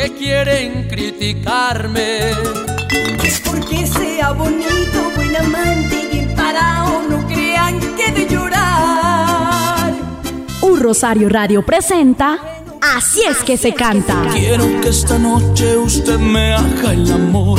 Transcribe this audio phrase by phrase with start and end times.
[0.00, 2.30] que quieren criticarme.
[3.22, 9.92] Es porque sea bonito, buen amante y parado, no crean que de llorar.
[10.62, 12.38] Un Rosario Radio presenta
[12.80, 14.22] Así es que se canta.
[14.32, 17.58] Quiero que esta noche usted me haga el amor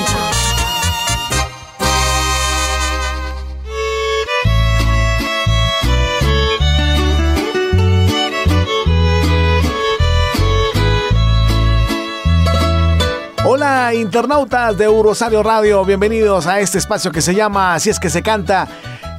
[13.93, 18.21] Internautas de Rosario Radio, bienvenidos a este espacio que se llama Así es que se
[18.21, 18.67] canta.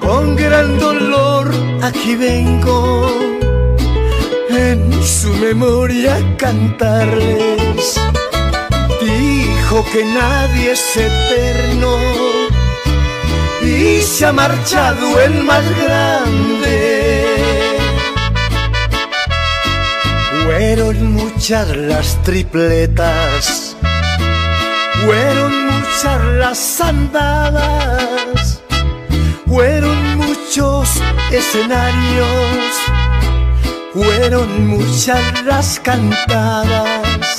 [0.01, 1.51] Con gran dolor
[1.83, 3.07] aquí vengo
[4.51, 8.01] en su memoria cantarles.
[9.01, 11.97] Dijo que nadie es eterno
[13.63, 17.14] y se ha marchado el más grande.
[20.45, 23.75] Fueron muchas las tripletas,
[25.03, 25.65] fueron
[26.39, 28.61] las andadas,
[29.47, 30.91] fueron muchos
[31.33, 32.29] escenarios,
[33.95, 37.39] fueron muchas las cantadas.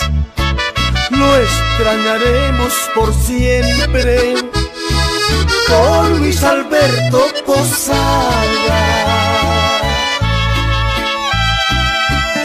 [1.11, 4.33] Lo extrañaremos por siempre
[5.67, 8.94] con Luis Alberto Posada.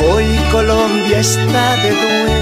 [0.03, 2.41] Hoy Colombia está de duelo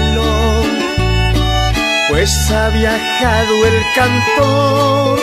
[2.09, 5.19] pues ha viajado el cantor,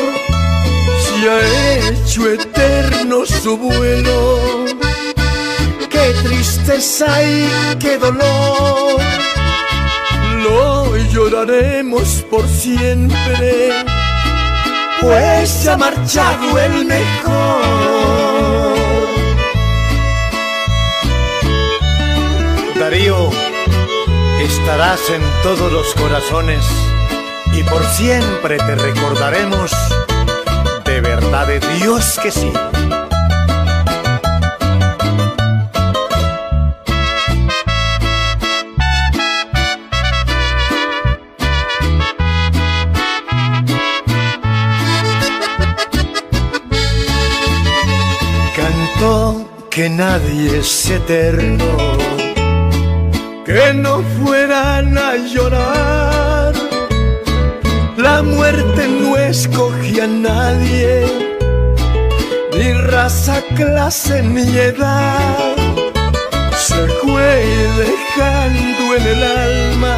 [1.05, 4.65] se ha hecho eterno su vuelo.
[5.91, 9.01] Qué tristeza y qué dolor,
[10.43, 13.85] lo lloraremos por siempre,
[15.01, 18.26] pues se ha marchado el mejor.
[22.89, 23.31] Darío
[24.41, 26.65] estarás en todos los corazones
[27.53, 29.73] y por siempre te recordaremos,
[30.85, 32.53] de verdad de Dios que sí.
[48.55, 52.26] Cantó que nadie es eterno
[53.57, 56.53] que no fueran a llorar.
[57.97, 61.07] La muerte no escogía a nadie,
[62.53, 65.57] ni raza, clase ni edad.
[66.67, 67.33] Se fue
[67.83, 69.97] dejando en el alma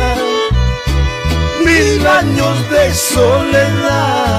[1.65, 4.39] mil años de soledad.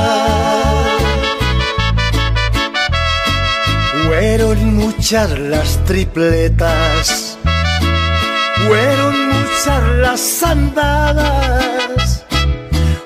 [4.06, 7.29] Fueron muchas las tripletas,
[8.68, 12.26] fueron muchas las andadas,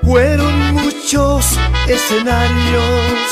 [0.03, 1.45] fueron muchos
[1.87, 3.29] escenarios,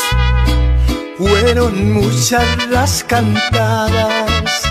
[1.18, 4.64] fueron muchas las cantadas.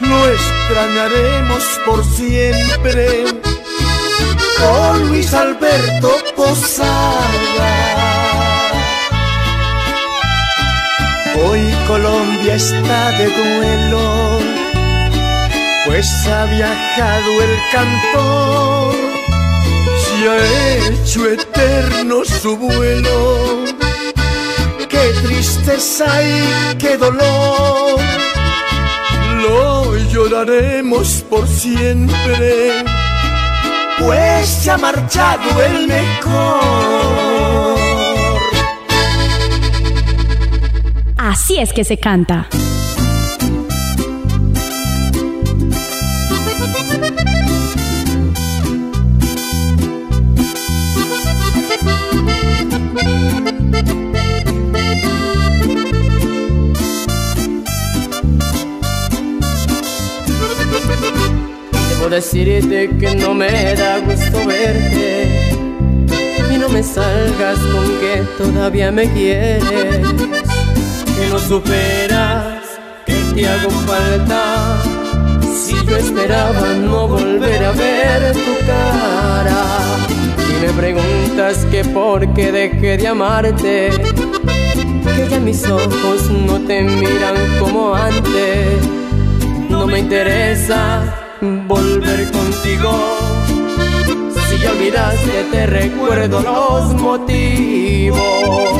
[0.00, 3.24] Lo extrañaremos por siempre
[4.58, 8.08] con Luis Alberto Posada.
[11.44, 14.38] Hoy Colombia está de duelo,
[15.88, 18.94] pues ha viajado el cantor,
[20.04, 20.36] se ha
[20.86, 23.64] hecho eterno su vuelo.
[24.86, 28.00] Qué tristeza y qué dolor,
[29.42, 32.84] lo lloraremos por siempre,
[33.98, 37.78] pues se ha marchado el mejor.
[41.16, 42.46] Así es que se canta.
[62.10, 65.28] Decirte que no me da gusto verte.
[66.50, 69.62] Y no me salgas con que todavía me quieres.
[69.62, 72.62] Que no superas,
[73.04, 74.78] que te hago falta.
[75.54, 79.64] Si yo esperaba no volver a ver tu cara.
[80.48, 83.90] Y me preguntas que por qué dejé de amarte,
[85.14, 88.80] que ya mis ojos no te miran como antes,
[89.68, 93.18] no me interesa volver contigo.
[94.48, 98.78] Si ya olvidaste te recuerdo los motivos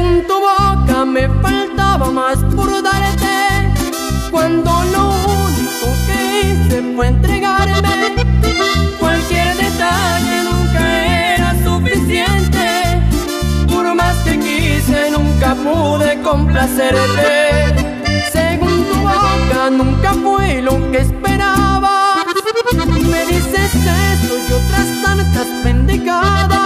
[0.00, 3.72] en tu boca me faltaba más por darte
[4.30, 8.14] cuando lo único que hice fue entregarme.
[8.98, 12.66] Cualquier detalle nunca era suficiente,
[13.68, 17.73] por más que quise nunca pude complacerte.
[19.48, 22.24] Boca nunca fue lo que esperaba.
[23.10, 26.64] Me dices eso y otras tantas pendejadas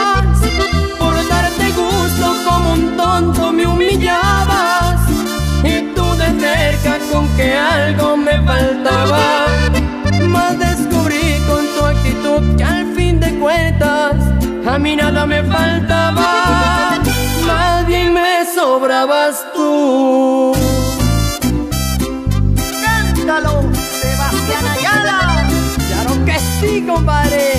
[2.49, 5.01] como un tonto me humillabas
[5.63, 9.47] y tú de cerca con que algo me faltaba.
[10.29, 14.17] Más descubrí con tu actitud que al fin de cuentas
[14.67, 16.99] a mí nada me faltaba,
[17.87, 20.58] bien me sobrabas tú.
[23.29, 25.47] Cántalo, Sebastián Ayala.
[25.87, 27.53] Claro que sí, compadre.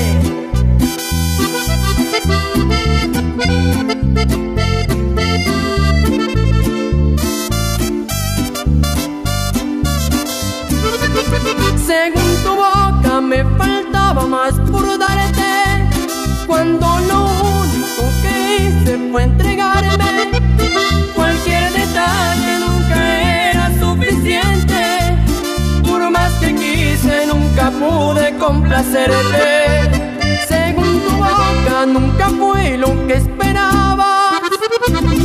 [11.85, 15.18] Según tu boca me faltaba más por darte
[28.49, 29.47] complacerte.
[30.47, 34.39] Según tu boca nunca fue lo que esperaba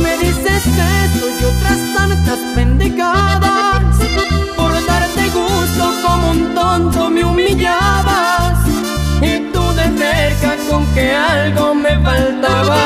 [0.03, 3.83] Me dices eso y otras tantas pendejadas.
[6.05, 8.57] Como un tonto me humillabas.
[9.21, 12.81] Y tú de cerca con que algo me faltaba.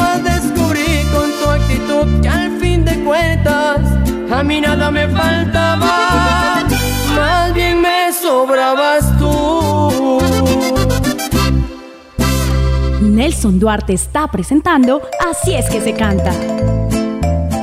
[0.00, 3.80] Más descubrí con tu actitud que al fin de cuentas
[4.32, 5.91] a mí nada me faltaba,
[13.32, 16.32] Nelson Duarte está presentando Así es que se canta.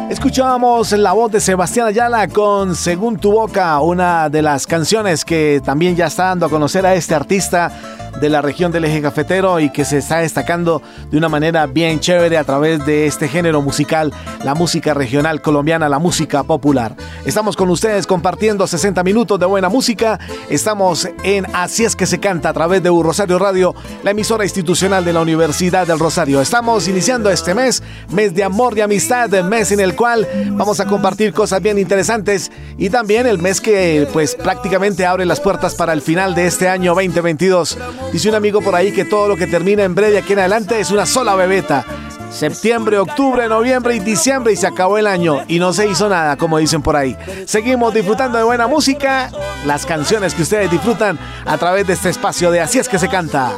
[0.09, 5.61] Escuchábamos la voz de Sebastián Ayala con Según tu boca, una de las canciones que
[5.63, 9.59] también ya está dando a conocer a este artista de la región del eje cafetero
[9.59, 13.61] y que se está destacando de una manera bien chévere a través de este género
[13.61, 16.95] musical, la música regional colombiana, la música popular.
[17.25, 20.19] Estamos con ustedes compartiendo 60 minutos de buena música.
[20.49, 25.05] Estamos en Así es que se canta a través de Rosario Radio, la emisora institucional
[25.05, 26.41] de la Universidad del Rosario.
[26.41, 30.85] Estamos iniciando este mes, mes de amor y amistad, mes en el cual vamos a
[30.85, 35.93] compartir cosas bien interesantes y también el mes que pues prácticamente abre las puertas para
[35.93, 37.77] el final de este año 2022.
[38.11, 40.79] Dice un amigo por ahí que todo lo que termina en breve aquí en adelante
[40.79, 41.85] es una sola bebeta.
[42.31, 46.35] Septiembre, octubre, noviembre y diciembre y se acabó el año y no se hizo nada,
[46.35, 47.15] como dicen por ahí.
[47.45, 49.31] Seguimos disfrutando de buena música,
[49.65, 53.09] las canciones que ustedes disfrutan a través de este espacio de Así es que se
[53.09, 53.53] canta.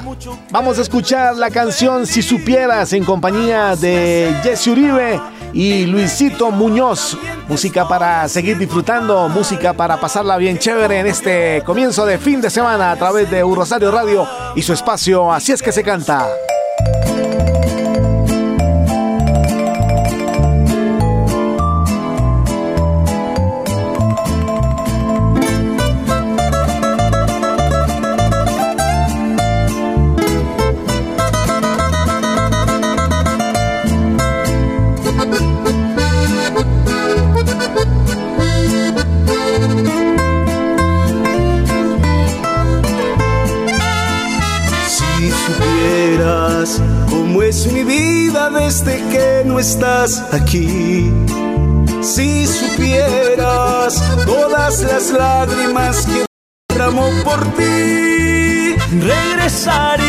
[0.52, 5.20] Vamos a escuchar la canción Si supieras en compañía de Jesse Uribe
[5.54, 7.18] y Luisito Muñoz.
[7.48, 12.50] Música para seguir disfrutando, música para pasarla bien chévere en este comienzo de fin de
[12.50, 16.28] semana a través de Rosario Radio y su espacio Así es que se canta.
[47.52, 51.12] Desde que no estás aquí.
[52.02, 56.26] Si supieras todas las lágrimas que
[56.70, 60.00] derramó por ti, regresarías,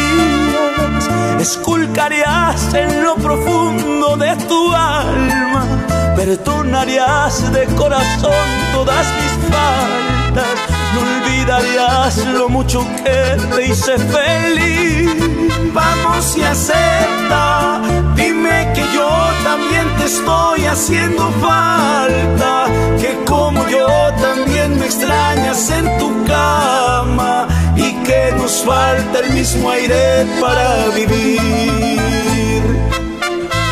[1.41, 5.67] esculcarías en lo profundo de tu alma,
[6.15, 10.59] perdonarías de corazón todas mis faltas,
[10.95, 15.32] no olvidarías lo mucho que te hice feliz
[15.73, 17.81] vamos y acepta.
[18.15, 19.09] Dime que yo
[19.43, 22.67] también te estoy haciendo falta.
[23.01, 23.87] Que como yo
[24.21, 27.49] también me extrañas en tu cama.
[27.77, 32.63] Y que nos falta el mismo aire para vivir.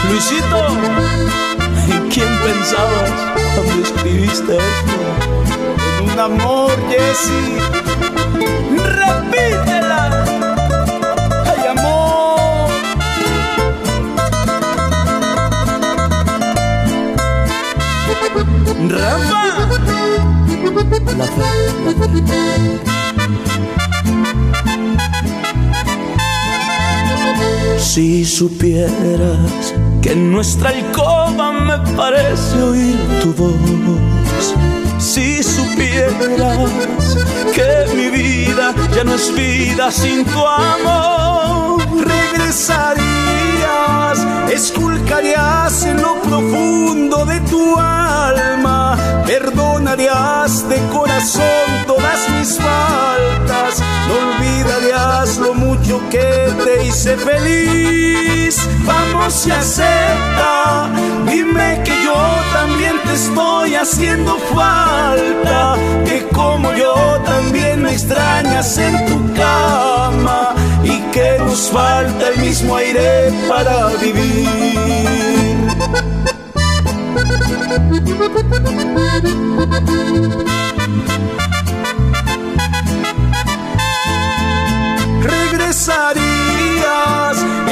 [0.08, 0.66] Luisito,
[1.94, 3.10] ¿en quién pensabas
[3.54, 4.98] cuando escribiste esto?
[5.98, 7.40] En un amor, Jesse.
[8.76, 9.79] Repítela.
[18.88, 19.40] Rafa.
[27.78, 34.54] Si supieras que en nuestra alcoba me parece oír tu voz.
[34.98, 36.70] Si supieras
[37.54, 43.00] que mi vida ya no es vida sin tu amor, regresarías,
[44.52, 55.38] esculcarías en lo profundo de tu alma, perdonarías de corazón todas mis faltas, no olvidarías
[55.38, 58.68] lo mucho que te hice feliz.
[58.84, 60.90] Vamos y acepta,
[61.26, 61.69] dime
[63.80, 66.94] haciendo falta, que como yo
[67.24, 75.56] también me extrañas en tu cama y que nos falta el mismo aire para vivir.
[85.22, 86.59] Regresarías,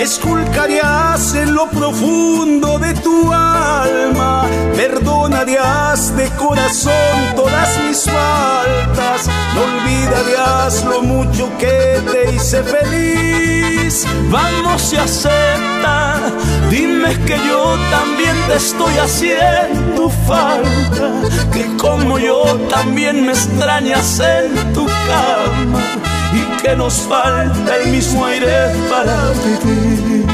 [0.01, 10.85] esculcarías en lo profundo de tu alma, perdonarías de corazón todas mis faltas, no olvidarías
[10.85, 14.07] lo mucho que te hice feliz.
[14.31, 16.33] Vamos y acepta,
[16.71, 21.13] dime que yo también te estoy haciendo falta,
[21.53, 26.18] que como yo también me extrañas en tu cama
[26.63, 30.27] que nos falta el mismo aire para vivir.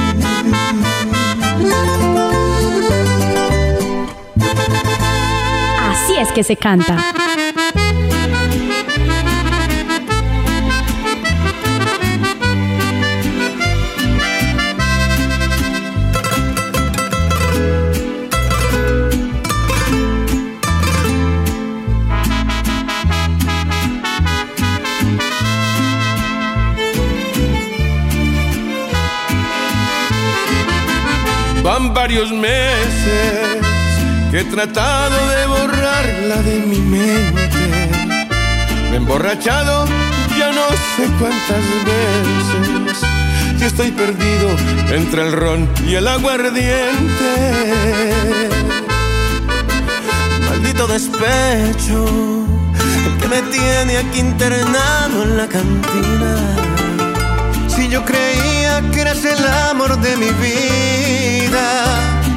[5.90, 6.97] Así es que se canta.
[32.14, 33.59] Varios meses
[34.30, 37.49] que he tratado de borrarla de mi mente.
[38.88, 39.87] Me he emborrachado,
[40.38, 43.04] ya no sé cuántas veces
[43.59, 44.49] y estoy perdido
[44.90, 47.33] entre el ron y el aguardiente.
[50.49, 52.06] Maldito despecho,
[53.21, 56.63] que me tiene aquí internado en la cantina.
[57.94, 61.84] Yo creía que eras el amor de mi vida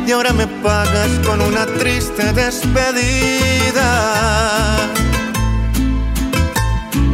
[0.06, 3.90] y ahora me pagas con una triste despedida.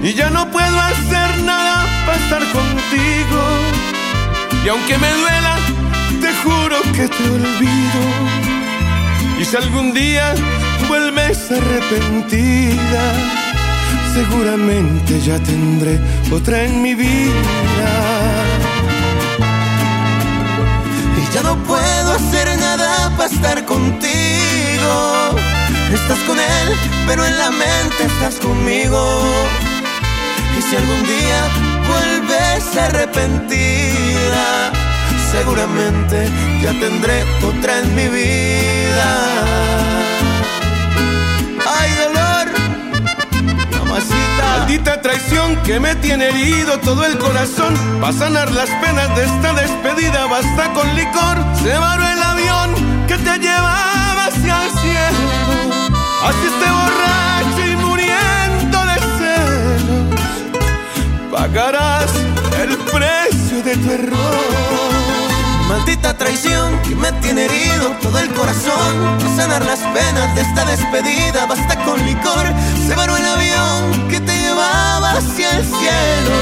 [0.04, 3.42] Y ya no puedo hacer nada para estar contigo.
[4.66, 5.56] Y aunque me duela,
[6.20, 8.02] te juro que te olvido.
[9.40, 10.36] Y si algún día
[10.90, 13.04] vuelves arrepentida,
[14.14, 15.98] seguramente ya tendré
[16.30, 18.13] otra en mi vida.
[21.34, 24.94] Ya no puedo hacer nada para estar contigo.
[25.92, 29.02] Estás con él, pero en la mente estás conmigo.
[30.58, 31.50] Y si algún día
[31.88, 34.72] vuelves arrepentida,
[35.32, 36.30] seguramente
[36.62, 39.73] ya tendré otra en mi vida.
[44.74, 47.76] Maldita traición que me tiene herido todo el corazón.
[48.04, 51.38] Va sanar las penas de esta despedida, basta con licor.
[51.62, 52.74] Se varó el avión
[53.08, 55.30] que te llevaba hacia el cielo.
[56.26, 59.84] Así esté borracho y muriendo de celos.
[61.32, 62.12] Pagarás
[62.60, 64.94] el precio de tu error.
[65.70, 69.20] Maldita traición que me tiene herido todo el corazón.
[69.20, 72.48] Para sanar las penas de esta despedida, basta con licor.
[72.88, 73.83] Se varó el avión
[75.18, 76.36] hacia el cielo.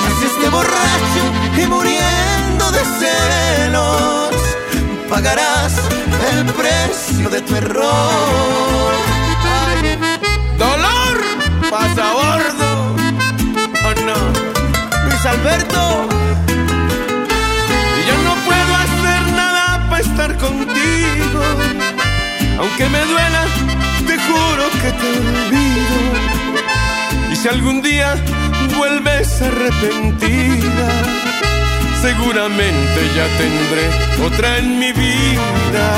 [0.00, 1.22] Y así esté borracho
[1.56, 4.34] y muriendo de celos,
[5.08, 5.74] pagarás
[6.32, 8.92] el precio de tu error.
[10.58, 11.16] ¡Dolor!
[11.70, 12.70] ¡Pasa a bordo!
[13.86, 14.18] ¡Oh no!
[15.04, 16.06] Luis Alberto.
[17.98, 21.42] Y yo no puedo hacer nada para estar contigo.
[22.58, 23.44] Aunque me duela,
[24.06, 26.31] te juro que te olvido.
[27.42, 28.14] Si algún día
[28.78, 30.88] vuelves arrepentida,
[32.00, 35.88] seguramente ya tendré otra en mi vida.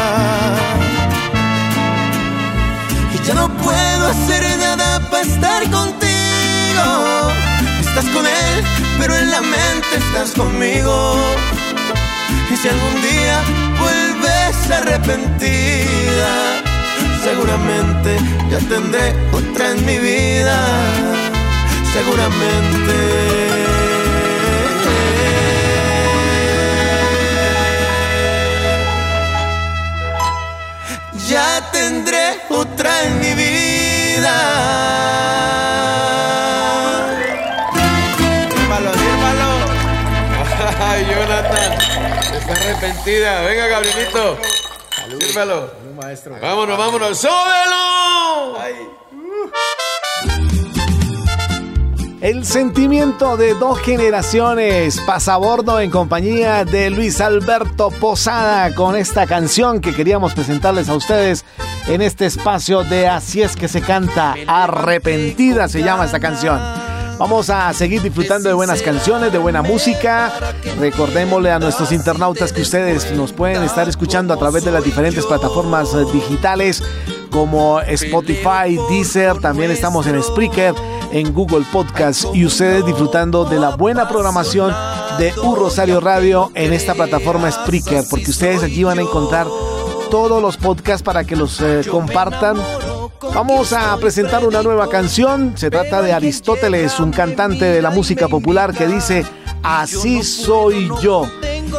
[3.12, 7.30] Y ya no puedo hacer nada para estar contigo.
[7.80, 8.64] Estás con él,
[8.98, 11.18] pero en la mente estás conmigo.
[12.50, 13.42] Y si algún día
[13.83, 16.30] vuelves arrepentida,
[17.22, 18.16] seguramente
[18.50, 21.23] ya tendré otra en mi vida.
[21.94, 22.92] Seguramente.
[31.28, 34.37] Ya tendré otra en mi vida.
[38.50, 39.50] Sírvalo, sírvalo.
[40.90, 41.72] Ay, Jonathan,
[42.35, 43.42] está arrepentida.
[43.42, 44.38] Venga, Gabrielito.
[45.20, 45.70] Sírvalo.
[45.94, 46.40] maestro.
[46.40, 47.18] Vámonos, vámonos.
[47.20, 49.04] ¡Súbelo!
[52.24, 58.96] El sentimiento de dos generaciones pasa a bordo en compañía de Luis Alberto Posada con
[58.96, 61.44] esta canción que queríamos presentarles a ustedes
[61.87, 64.37] en este espacio de Así es que se canta.
[64.46, 66.58] Arrepentida se llama esta canción.
[67.18, 70.32] Vamos a seguir disfrutando de buenas canciones, de buena música.
[70.80, 75.26] Recordémosle a nuestros internautas que ustedes nos pueden estar escuchando a través de las diferentes
[75.26, 76.82] plataformas eh, digitales
[77.35, 80.73] como Spotify, Deezer, también estamos en Spreaker,
[81.11, 84.73] en Google Podcast y ustedes disfrutando de la buena programación
[85.18, 89.49] de Un Rosario Radio en esta plataforma Spreaker, porque ustedes allí van a encontrar
[90.12, 92.57] todos los podcasts para que los eh, compartan
[93.35, 95.55] Vamos a presentar una nueva canción.
[95.57, 99.25] Se trata de Aristóteles, un cantante de la música popular que dice,
[99.64, 101.27] Así soy yo.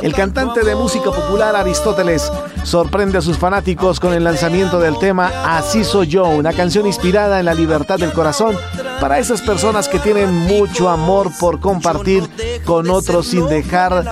[0.01, 2.31] El cantante de música popular Aristóteles
[2.63, 7.39] sorprende a sus fanáticos con el lanzamiento del tema Así soy yo, una canción inspirada
[7.39, 8.55] en la libertad del corazón
[8.99, 12.29] para esas personas que tienen mucho amor por compartir
[12.65, 14.05] con otros sin dejar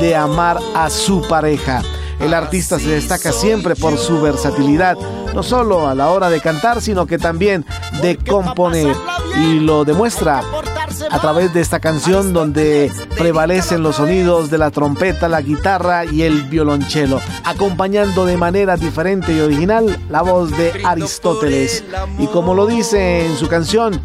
[0.00, 1.82] de amar a su pareja.
[2.20, 4.98] El artista se destaca siempre por su versatilidad,
[5.34, 7.64] no solo a la hora de cantar, sino que también
[8.02, 8.94] de componer.
[9.42, 10.42] Y lo demuestra
[11.10, 16.22] a través de esta canción donde prevalecen los sonidos de la trompeta, la guitarra y
[16.22, 21.84] el violonchelo, acompañando de manera diferente y original la voz de Aristóteles.
[22.18, 24.00] Y como lo dice en su canción,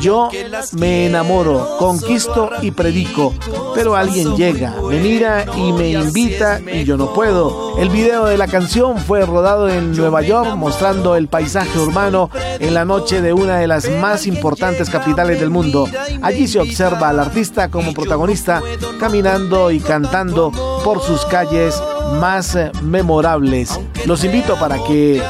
[0.00, 0.28] yo
[0.72, 3.32] me enamoro, conquisto y predico,
[3.74, 7.73] pero alguien llega, me mira y me invita y yo no puedo.
[7.78, 12.72] El video de la canción fue rodado en Nueva York mostrando el paisaje urbano en
[12.72, 15.88] la noche de una de las más importantes capitales del mundo.
[16.22, 18.62] Allí se observa al artista como protagonista
[19.00, 20.52] caminando y cantando
[20.84, 21.82] por sus calles
[22.20, 23.78] más memorables.
[24.06, 25.22] Los invito para que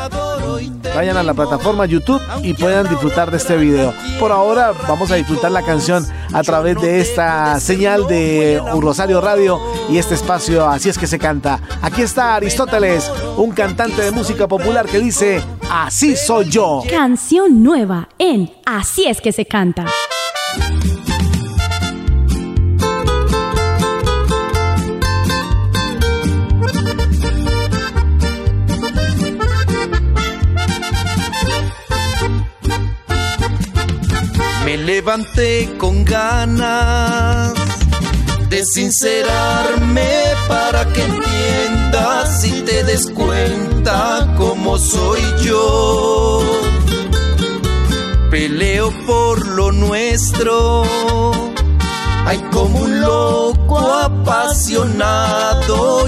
[0.94, 3.92] vayan a la plataforma YouTube y puedan disfrutar de este video.
[4.18, 9.60] Por ahora vamos a disfrutar la canción a través de esta señal de Rosario Radio
[9.88, 11.60] y este espacio Así es que se canta.
[11.82, 16.82] Aquí está Aristóteles, un cantante de música popular que dice Así soy yo.
[16.88, 19.86] Canción nueva en Así es que se canta.
[34.84, 37.54] Levanté con ganas
[38.50, 40.10] de sincerarme
[40.46, 46.42] para que entiendas y te des cuenta cómo soy yo.
[48.30, 50.82] Peleo por lo nuestro,
[52.26, 54.98] hay como un loco apasionado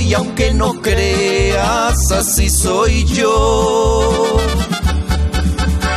[0.00, 4.36] y aunque no creas, así soy yo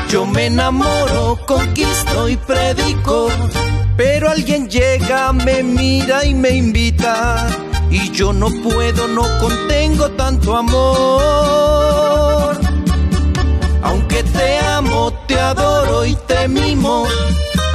[0.10, 3.30] yo me enamoro, conquisto y predico,
[3.96, 7.48] pero alguien llega, me mira y me invita,
[7.92, 12.58] y yo no puedo, no contengo tanto amor.
[13.84, 17.06] Aunque te amo, te adoro y te mimo,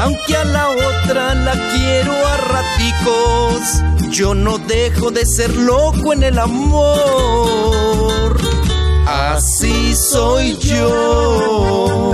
[0.01, 6.25] aunque a la otra la quiero a raticos, yo no dejo de ser loco en
[6.25, 8.34] el amor
[9.14, 12.12] así soy yo.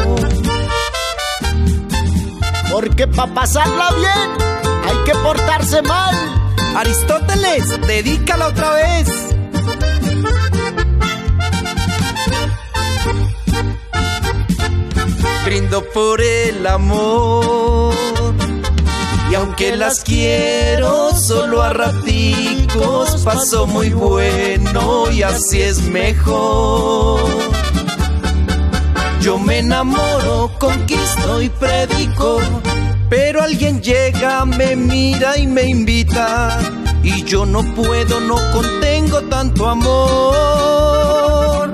[2.70, 4.28] Porque para pasarla bien
[4.86, 6.14] hay que portarse mal.
[6.76, 9.08] Aristóteles, dedícala otra vez.
[15.44, 18.19] Brindo por el amor
[19.30, 27.20] y aunque las quiero solo a raticos, paso muy bueno y así es mejor.
[29.20, 32.40] Yo me enamoro, conquisto y predico,
[33.08, 36.58] pero alguien llega, me mira y me invita,
[37.02, 41.72] y yo no puedo, no contengo tanto amor.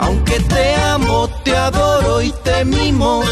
[0.00, 3.22] Aunque te amo, te adoro y te mimo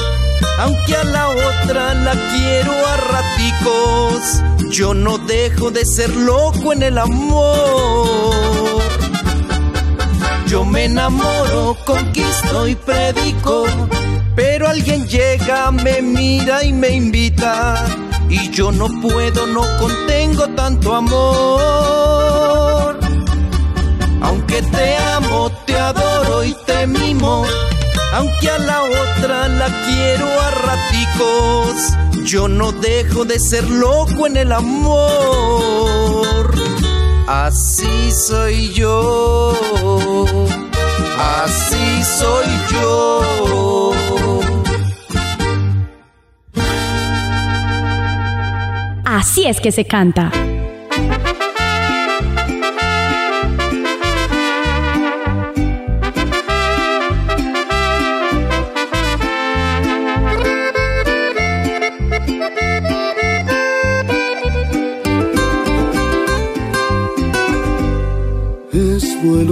[0.58, 6.82] aunque a la otra la quiero a raticos, yo no dejo de ser loco en
[6.82, 8.82] el amor.
[10.46, 13.64] Yo me enamoro, conquisto y predico,
[14.36, 17.84] pero alguien llega, me mira y me invita,
[18.28, 22.98] y yo no puedo, no contengo tanto amor.
[24.20, 27.44] Aunque te amo, te adoro y te mimo
[28.12, 31.94] aunque a la otra la quiero a raticos,
[32.24, 36.52] yo no dejo de ser loco en el amor.
[37.26, 39.54] Así soy yo,
[41.18, 43.92] así soy yo.
[49.04, 50.30] Así es que se canta.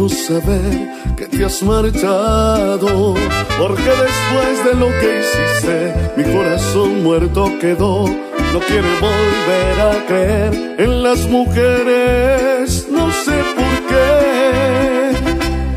[0.01, 3.15] Bueno saber que te has marchado,
[3.59, 8.07] porque después de lo que hiciste, mi corazón muerto quedó.
[8.07, 15.13] No quiere volver a creer en las mujeres, no sé por qué.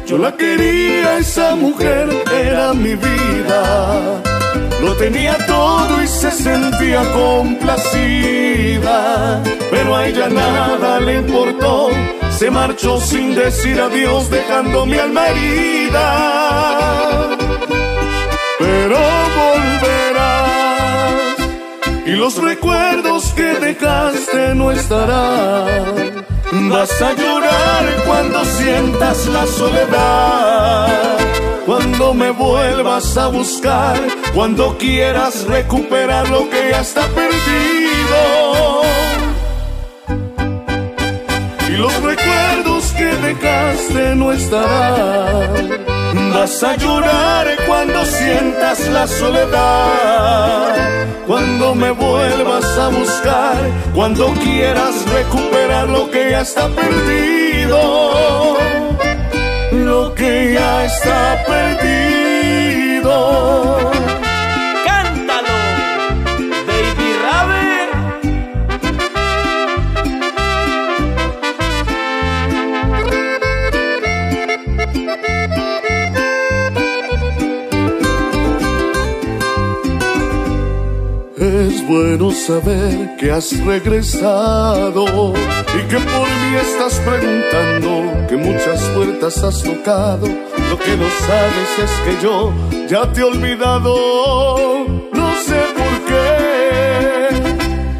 [0.07, 4.21] Yo la quería, esa mujer era mi vida.
[4.81, 8.89] Lo tenía todo y se sentía complacida,
[9.69, 11.89] pero a ella nada le importó
[12.43, 16.07] se marchó sin decir adiós dejando mi alma herida.
[18.59, 18.97] Pero
[19.39, 20.57] volverás
[22.05, 26.25] y los recuerdos que dejaste no estarán.
[26.69, 31.17] Vas a llorar cuando sientas la soledad,
[31.65, 33.97] cuando me vuelvas a buscar,
[34.33, 38.42] cuando quieras recuperar lo que ya está perdido
[43.23, 45.83] dejaste no estarán.
[46.33, 50.75] Vas a llorar cuando sientas la soledad,
[51.25, 53.57] cuando me vuelvas a buscar,
[53.95, 58.57] cuando quieras recuperar lo que ya está perdido,
[59.71, 61.93] lo que ya está perdido.
[82.33, 90.27] Saber que has regresado y que por mí estás preguntando, que muchas puertas has tocado.
[90.27, 92.51] Lo que no sabes es que yo
[92.89, 93.95] ya te he olvidado,
[95.13, 97.29] no sé por qué.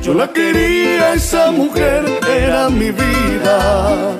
[0.01, 4.17] Yo la quería, esa mujer era mi vida.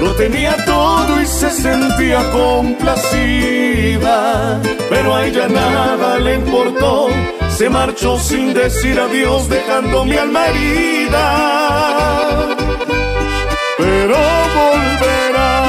[0.00, 4.16] Lo tenía todo y se sentía complacida,
[4.90, 7.08] pero a ella nada le importó
[7.56, 11.26] se marchó sin decir adiós dejando mi alma herida.
[13.78, 14.16] Pero
[14.58, 15.64] volverás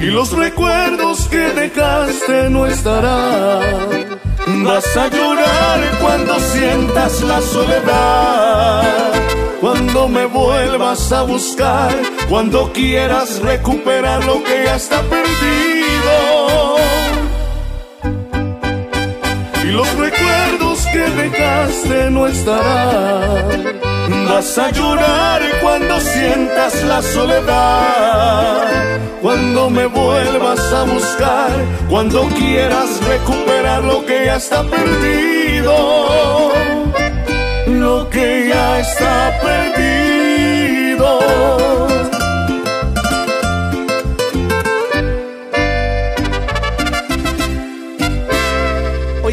[0.00, 4.20] y los recuerdos que dejaste no estarán.
[4.64, 9.12] Vas a llorar cuando sientas la soledad,
[9.60, 11.92] cuando me vuelvas a buscar,
[12.28, 15.71] cuando quieras recuperar lo que ya está perdido
[19.72, 23.80] los recuerdos que dejaste no estarán.
[24.28, 28.66] Vas a llorar cuando sientas la soledad,
[29.20, 31.50] cuando me vuelvas a buscar,
[31.88, 36.52] cuando quieras recuperar lo que ya está perdido,
[37.66, 39.71] lo que ya está perdido.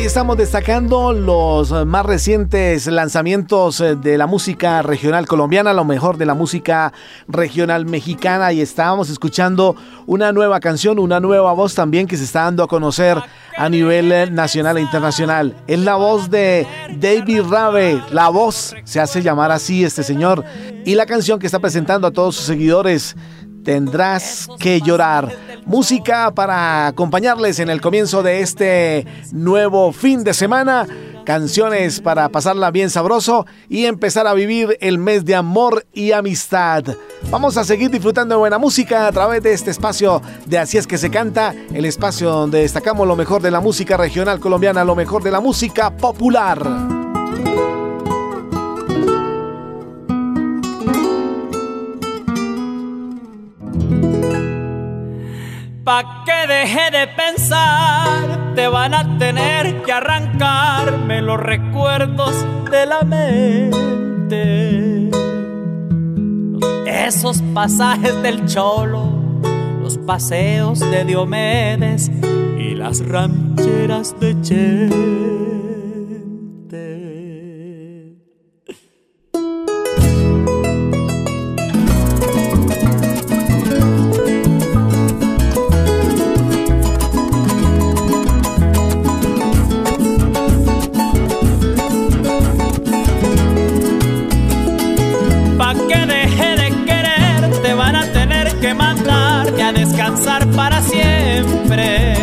[0.10, 6.26] Estamos destacando los más recientes lanzamientos eh, de la música regional colombiana, lo mejor de
[6.26, 6.92] la música
[7.28, 8.52] regional mexicana.
[8.52, 9.76] Y estábamos escuchando
[10.08, 13.20] una nueva canción, una nueva voz también que se está dando a conocer
[13.56, 15.56] a nivel eh, nacional e internacional.
[15.68, 16.66] Es la voz de
[16.98, 20.44] David Rabe, la voz se hace llamar así este señor.
[20.86, 23.16] Y la canción que está presentando a todos sus seguidores
[23.64, 25.30] tendrás que llorar.
[25.66, 30.88] Música para acompañarles en el comienzo de este nuevo fin de semana.
[31.26, 36.84] Canciones para pasarla bien sabroso y empezar a vivir el mes de amor y amistad.
[37.30, 40.88] Vamos a seguir disfrutando de buena música a través de este espacio de Así es
[40.88, 44.96] que se canta, el espacio donde destacamos lo mejor de la música regional colombiana, lo
[44.96, 46.68] mejor de la música popular.
[55.90, 62.36] Pa' que deje de pensar, te van a tener que arrancarme los recuerdos
[62.70, 64.30] de la mente.
[66.86, 69.02] Esos pasajes del cholo,
[69.82, 72.12] los paseos de Diomedes
[72.60, 74.90] y las rancheras de Che.
[100.56, 102.14] Para siempre.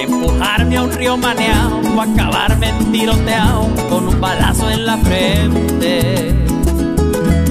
[0.00, 6.34] Empujarme a un río maneado o acabarme en tiroteado con un balazo en la frente.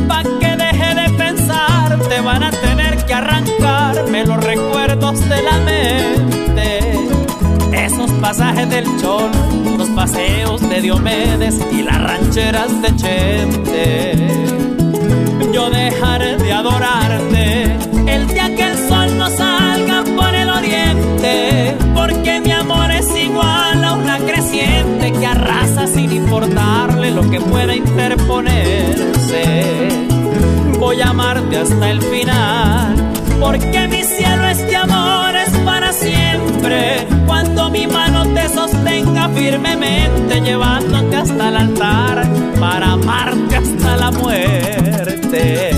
[0.07, 5.57] Pa' que deje de pensar, te van a tener que arrancarme los recuerdos de la
[5.59, 6.79] mente.
[7.73, 9.31] Esos pasajes del cholo,
[9.77, 14.27] los paseos de Diomedes y las rancheras de Chente.
[15.51, 17.75] Yo dejaré de adorarte
[18.07, 18.74] el día que
[19.25, 25.87] no salga por el oriente, porque mi amor es igual a una creciente que arrasa
[25.87, 29.97] sin importarle lo que pueda interponerse.
[30.79, 32.95] Voy a amarte hasta el final,
[33.39, 37.07] porque mi cielo este amor es para siempre.
[37.25, 42.27] Cuando mi mano te sostenga firmemente, llevándote hasta el altar
[42.59, 45.74] para amarte hasta la muerte.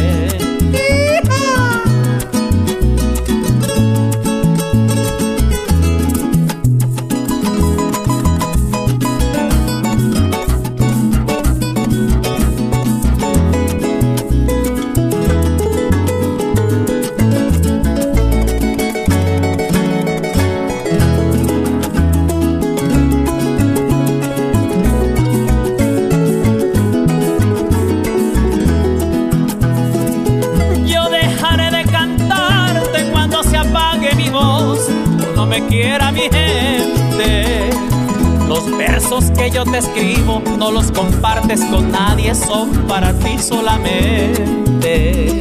[39.37, 45.31] Que yo te escribo no los compartes con nadie, son para ti solamente.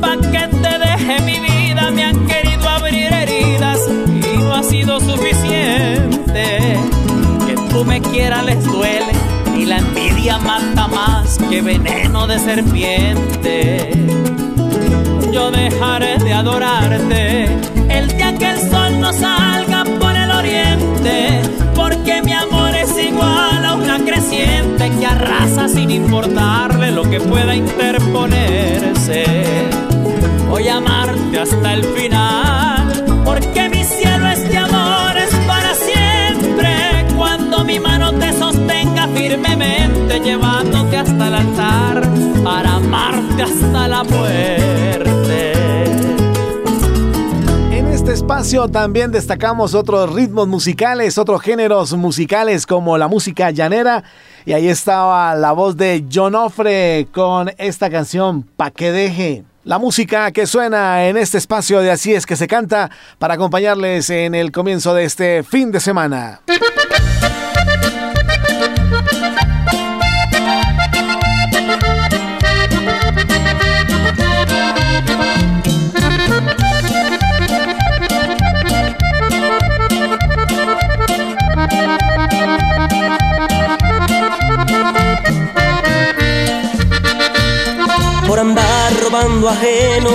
[0.00, 4.98] Pa' que te deje mi vida, me han querido abrir heridas y no ha sido
[4.98, 6.76] suficiente.
[7.46, 9.12] Que tú me quieras les duele
[9.56, 13.90] y la envidia mata más que veneno de serpiente.
[15.32, 17.44] Yo dejaré de adorarte
[17.88, 21.40] el día que el sol no salga por el oriente,
[21.74, 22.63] porque mi amor
[23.14, 29.24] igual a una creciente que arrasa sin importarle lo que pueda interponerse.
[30.48, 37.06] Voy a amarte hasta el final, porque mi cielo es de amores para siempre.
[37.16, 42.08] Cuando mi mano te sostenga firmemente, llevándote hasta el altar,
[42.42, 44.93] para amarte hasta la muerte.
[48.72, 54.02] También destacamos otros ritmos musicales, otros géneros musicales como la música llanera.
[54.44, 59.44] Y ahí estaba la voz de John Ofre con esta canción, Pa' que deje.
[59.62, 64.10] La música que suena en este espacio de Así es que se canta para acompañarles
[64.10, 66.40] en el comienzo de este fin de semana.
[89.16, 90.10] Ajeno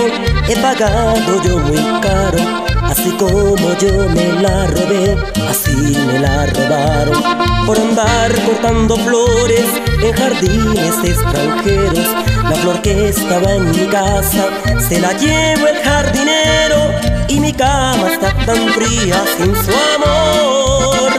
[0.48, 2.38] he pagado yo muy caro.
[2.82, 5.16] Así como yo me la robé,
[5.48, 7.22] así me la robaron.
[7.66, 9.66] Por andar cortando flores
[10.02, 12.08] en jardines extranjeros,
[12.42, 14.48] la flor que estaba en mi casa
[14.88, 16.90] se la llevo el jardinero
[17.28, 21.10] y mi cama está tan fría sin su amor.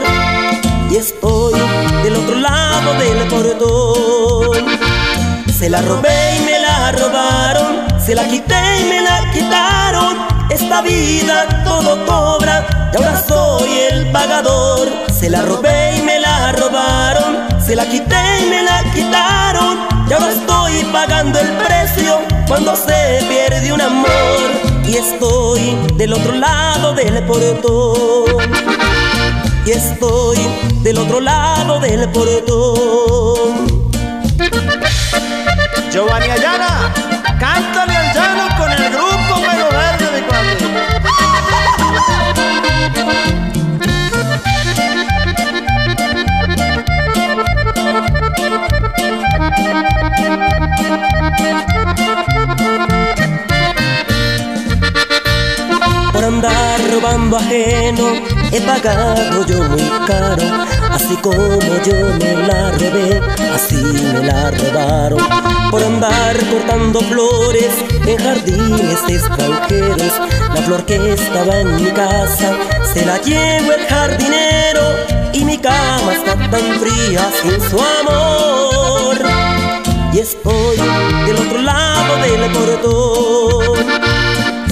[0.90, 1.54] Y estoy
[2.04, 4.66] del otro lado del portón.
[5.58, 6.51] Se la robé y me
[6.82, 10.14] la robaron, se la quité y me la quitaron.
[10.50, 14.88] Esta vida todo cobra y ahora soy el pagador.
[15.18, 17.30] Se la robé y me la robaron,
[17.64, 19.74] se la quité y me la quitaron.
[20.08, 24.46] Y ahora estoy pagando el precio cuando se pierde un amor.
[24.84, 25.62] Y estoy
[25.94, 28.50] del otro lado del portón.
[29.66, 30.38] Y estoy
[30.82, 33.81] del otro lado del portón.
[35.92, 36.90] Giovanni Ayana,
[37.38, 40.22] cántale al llano con el grupo Pelo Verde, mi
[56.10, 60.44] Por andar robando ajeno he pagado yo muy caro,
[60.90, 63.20] así como yo me la robé,
[63.54, 65.18] así me la robaron.
[65.70, 67.72] Por andar cortando flores
[68.06, 70.12] en jardines extranjeros,
[70.54, 72.54] la flor que estaba en mi casa
[72.92, 74.82] se la llevo el jardinero
[75.32, 79.16] y mi cama está tan fría sin su amor.
[80.12, 80.76] Y estoy
[81.24, 83.86] del otro lado del portón.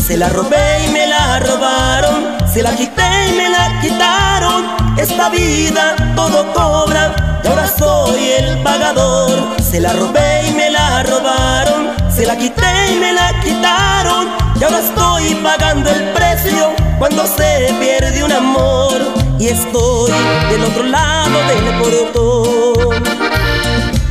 [0.07, 3.39] Se la robé y me la robaron, se la quité y me
[3.81, 4.64] quitaron.
[4.97, 9.31] Esta vida todo cobra y ahora soy el pagador.
[9.62, 14.29] Se la robé y me la robaron, se la quité y me la quitaron.
[14.61, 18.99] Y ahora estoy pagando el precio cuando se pierde un amor.
[19.38, 20.12] Y estoy
[20.51, 23.03] del otro lado del portón.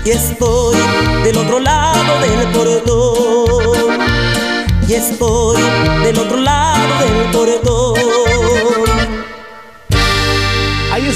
[0.05, 0.77] Y estoy
[1.23, 3.39] del otro lado del portón
[4.89, 5.61] y estoy
[6.03, 8.88] del otro lado del portón.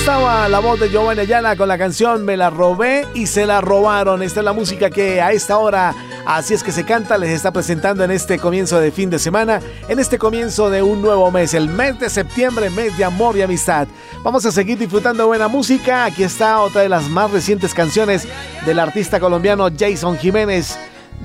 [0.03, 3.61] Estaba la voz de Giovanni Ayala con la canción Me la robé y se la
[3.61, 4.21] robaron.
[4.21, 7.53] Esta es la música que a esta hora, así es que se canta, les está
[7.53, 11.53] presentando en este comienzo de fin de semana, en este comienzo de un nuevo mes,
[11.53, 13.87] el mes de septiembre, mes de amor y amistad.
[14.23, 16.03] Vamos a seguir disfrutando buena música.
[16.03, 18.27] Aquí está otra de las más recientes canciones
[18.65, 20.77] del artista colombiano Jason Jiménez.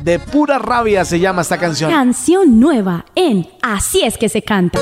[0.04, 1.90] De pura rabia se llama esta canción.
[1.90, 4.78] Canción nueva en Así es que se canta.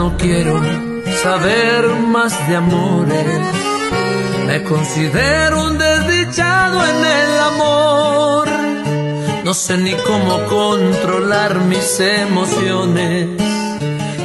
[0.00, 0.58] No quiero
[1.22, 1.84] saber
[2.14, 3.40] más de amores.
[4.46, 8.48] Me considero un desdichado en el amor.
[9.44, 13.28] No sé ni cómo controlar mis emociones.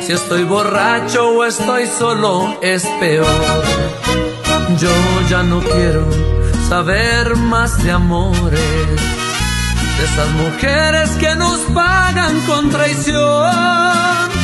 [0.06, 3.64] Si estoy borracho o estoy solo es peor.
[4.80, 4.96] Yo
[5.30, 6.06] ya no quiero
[6.70, 9.00] saber más de amores.
[9.98, 14.35] de esas mujeres que nos pagan con traición.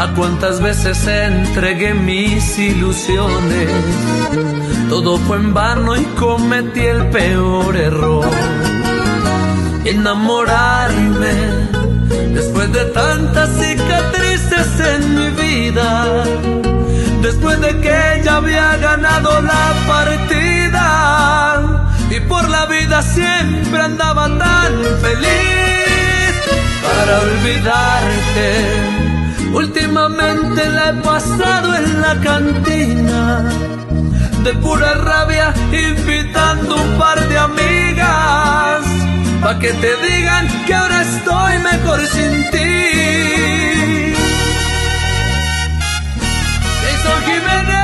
[0.00, 3.68] A cuántas veces entregué mis ilusiones,
[4.88, 8.26] todo fue en vano y cometí el peor error.
[9.84, 11.34] Enamorarme
[12.32, 16.24] después de tantas cicatrices en mi vida,
[17.20, 21.60] después de que ya había ganado la partida
[22.08, 24.72] y por la vida siempre andaba tan
[25.02, 26.40] feliz
[26.82, 29.09] para olvidarte.
[29.52, 33.50] Últimamente la he pasado en la cantina,
[34.44, 38.82] de pura rabia invitando un par de amigas,
[39.42, 44.14] pa' que te digan que ahora estoy mejor sin ti.
[46.82, 47.79] Jason Jiménez,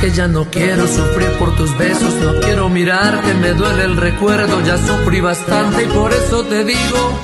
[0.00, 4.60] que ya no quiero sufrir por tus besos, no quiero mirarte, me duele el recuerdo,
[4.64, 7.20] ya sufrí bastante y por eso te digo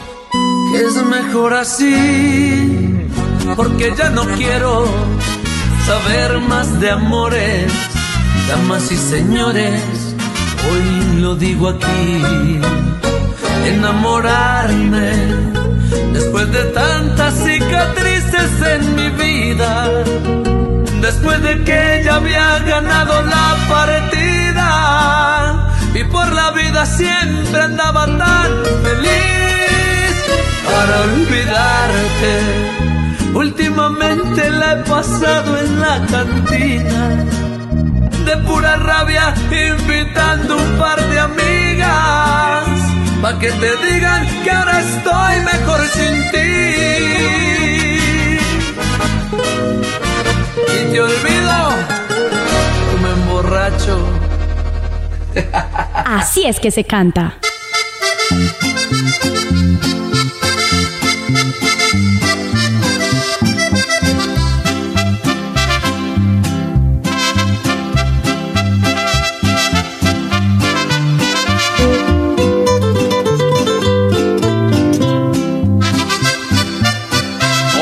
[0.72, 3.06] que es mejor así,
[3.54, 4.86] porque ya no quiero
[5.86, 7.72] saber más de amores,
[8.48, 9.80] damas y señores,
[10.70, 12.60] hoy lo digo aquí,
[13.66, 15.12] enamorarme
[16.12, 20.04] después de tantas cicatrices en mi vida,
[21.04, 24.68] después de que ya había ganado la partida
[25.94, 28.50] y por la vida siempre andaba tan
[28.82, 30.14] feliz
[30.64, 32.32] para olvidarte.
[33.34, 37.02] Últimamente la he pasado en la cantina,
[38.26, 42.64] de pura rabia invitando un par de amigas,
[43.20, 47.53] pa' que te digan que ahora estoy mejor sin ti.
[50.94, 51.56] Te olvido,
[52.94, 53.98] o me emborracho.
[56.04, 57.34] Así es que se canta.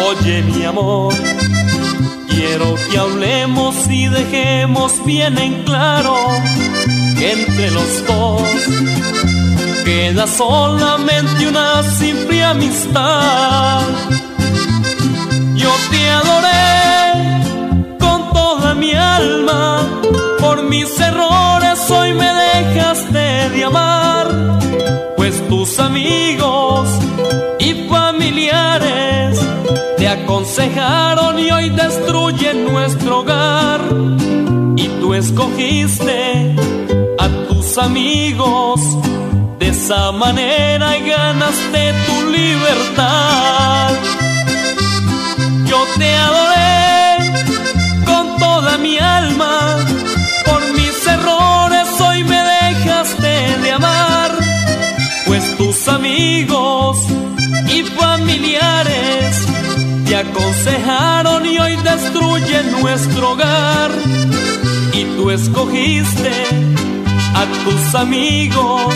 [0.09, 1.13] Oye mi amor,
[2.35, 6.17] quiero que hablemos y dejemos bien en claro
[7.19, 8.43] que entre los dos
[9.85, 13.83] queda solamente una simple amistad.
[15.55, 17.43] Yo te adoré
[17.99, 19.87] con toda mi alma,
[20.41, 24.27] por mis errores hoy me dejaste de amar,
[25.17, 27.02] pues tus amigos
[30.23, 33.81] aconsejaron y hoy destruyen nuestro hogar.
[34.77, 36.55] Y tú escogiste
[37.19, 38.81] a tus amigos,
[39.59, 43.91] de esa manera ganaste tu libertad.
[45.67, 47.33] Yo te adoré
[48.05, 49.77] con toda mi alma,
[60.23, 63.91] aconsejaron y hoy destruyen nuestro hogar.
[64.93, 66.33] Y tú escogiste
[67.35, 68.95] a tus amigos,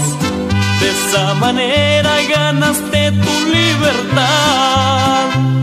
[0.81, 5.56] de esa manera ganaste tu libertad.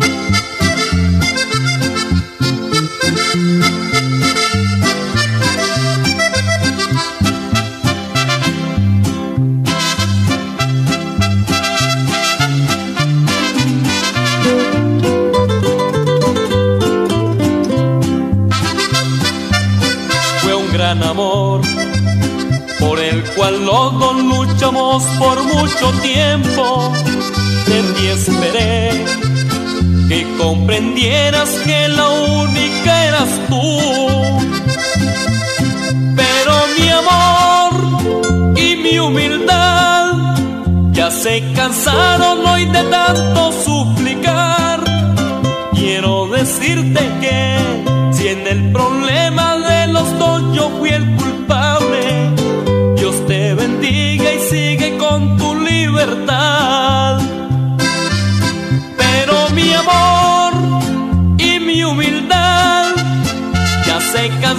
[24.74, 26.92] Por mucho tiempo.
[27.68, 29.06] De ti esperé
[30.08, 33.80] que comprendieras que la única eras tú.
[36.16, 40.36] Pero mi amor y mi humildad
[40.92, 44.80] ya se cansaron hoy de tanto suplicar.
[45.74, 47.02] Quiero decirte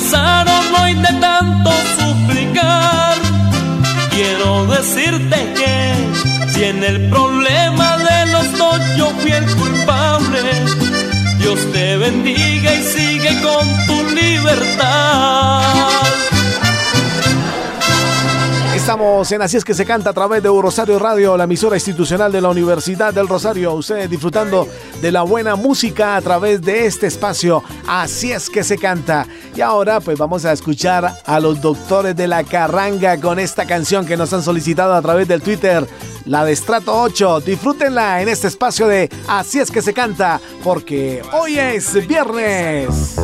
[0.04, 3.14] cansaron hoy de tanto suplicar.
[4.10, 5.94] Quiero decirte que
[6.52, 10.40] Si en el problema de los dos yo fui el culpable,
[11.38, 15.62] Dios te bendiga y sigue con tu libertad.
[18.84, 22.30] Estamos en Así es que se canta a través de Rosario Radio, la emisora institucional
[22.30, 23.72] de la Universidad del Rosario.
[23.72, 24.68] Ustedes disfrutando
[25.00, 27.64] de la buena música a través de este espacio.
[27.86, 29.26] Así es que se canta.
[29.56, 34.04] Y ahora pues vamos a escuchar a los doctores de la carranga con esta canción
[34.04, 35.88] que nos han solicitado a través del Twitter,
[36.26, 37.40] la de Estrato 8.
[37.40, 43.16] Disfrútenla en este espacio de Así es que se canta, porque hoy es viernes.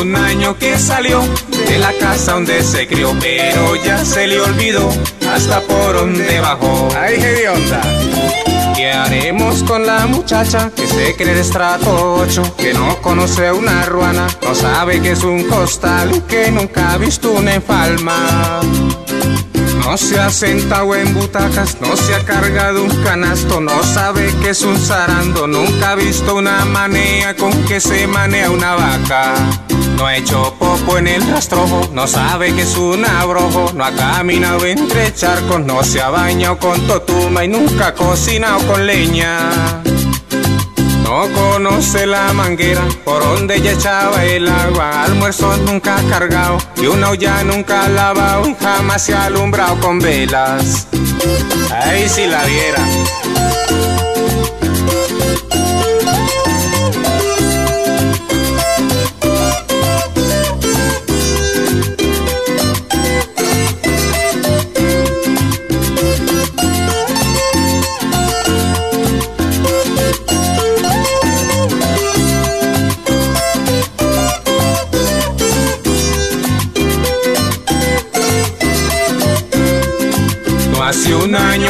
[0.00, 1.22] Un año que salió
[1.68, 4.88] de la casa donde se crió, pero ya se le olvidó
[5.32, 6.88] hasta por donde bajó.
[6.98, 7.80] ¡Ay, qué onda!
[8.74, 12.56] ¿Qué haremos con la muchacha que se cree de estrato 8?
[12.56, 17.32] Que no conoce una ruana, no sabe que es un costal, que nunca ha visto
[17.32, 18.60] una enfalma.
[19.96, 24.50] No se ha sentado en butacas, no se ha cargado un canasto, no sabe que
[24.50, 29.32] es un zarando, nunca ha visto una manea con que se manea una vaca.
[29.96, 33.92] No ha hecho popo en el rastrojo, no sabe que es un abrojo, no ha
[33.92, 39.82] caminado entre charcos, no se ha bañado con totuma y nunca ha cocinado con leña.
[41.06, 45.04] No conoce la manguera por donde ya echaba el agua.
[45.04, 50.88] Almuerzo nunca cargado y una olla nunca lavado jamás se ha alumbrado con velas.
[51.70, 52.84] Ay, si la viera.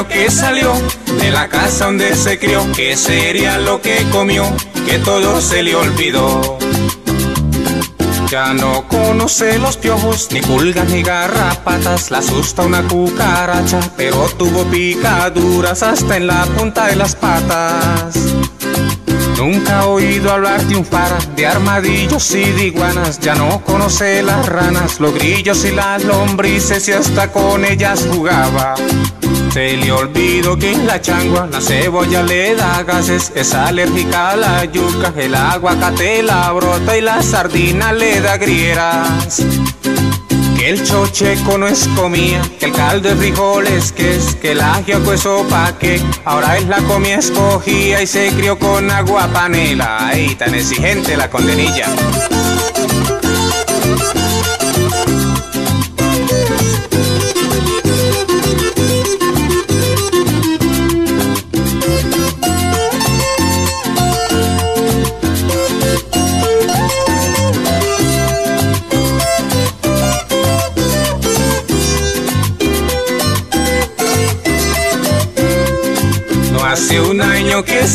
[0.09, 0.72] Que salió
[1.20, 4.44] de la casa donde se crió, que sería lo que comió,
[4.86, 6.59] que todo se le olvidó.
[8.28, 14.64] Ya no conoce los piojos, ni pulgas ni garrapatas, la asusta una cucaracha, pero tuvo
[14.64, 18.36] picaduras hasta en la punta de las patas.
[19.37, 24.22] Nunca ha oído hablar de un fara, de armadillos y de iguanas, ya no conoce
[24.22, 28.74] las ranas, los grillos y las lombrices y hasta con ellas jugaba.
[29.53, 34.64] Se le olvidó que la changua, la cebolla le da gases, es alérgica a la
[34.64, 39.43] yuca, el aguacate la brota y la sardina le da grieras.
[40.67, 45.12] El chocheco no es comida, que el caldo de frijoles que es, que el ajiaco
[45.12, 50.09] es sopa que ahora es la comida escogida y se crió con agua panela.
[50.09, 51.87] Ay, tan exigente la condenilla.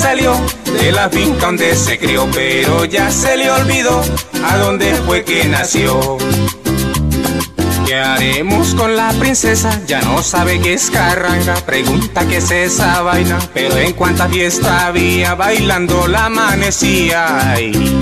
[0.01, 0.35] Salió
[0.65, 4.01] de la finca donde se crió, pero ya se le olvidó
[4.43, 6.17] a dónde fue que nació.
[7.85, 9.79] ¿Qué haremos con la princesa?
[9.85, 14.87] Ya no sabe qué es carranga, pregunta qué es esa vaina, pero en cuánta fiesta
[14.87, 17.51] había bailando la amanecía.
[17.51, 17.99] Ay.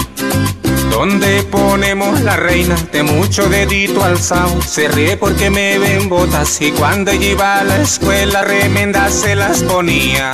[0.90, 2.76] ¿Dónde ponemos la reina?
[2.94, 4.62] De mucho dedito alzado.
[4.62, 9.64] Se ríe porque me ven botas y cuando iba a la escuela remenda se las
[9.64, 10.34] ponía.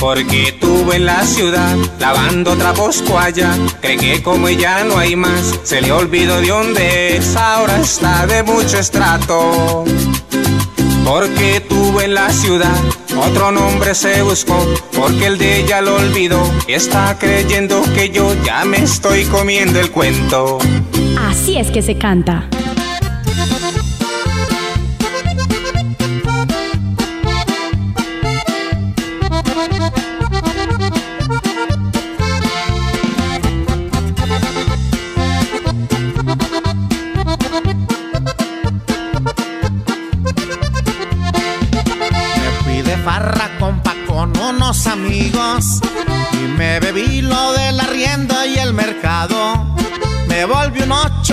[0.00, 3.54] Porque tuve en la ciudad lavando trapos allá.
[3.80, 7.36] Cree que como ella no hay más, se le olvidó de dónde es.
[7.36, 9.84] Ahora está de mucho estrato.
[11.04, 12.80] Porque tuve en la ciudad
[13.16, 14.56] otro nombre se buscó,
[14.96, 16.42] porque el de ella lo olvidó.
[16.66, 20.58] Y está creyendo que yo ya me estoy comiendo el cuento.
[21.18, 22.48] Así es que se canta.